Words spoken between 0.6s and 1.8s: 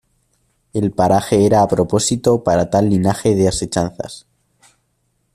el paraje era a